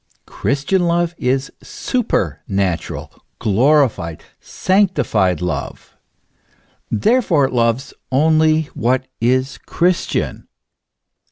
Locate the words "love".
0.87-1.13, 5.41-5.95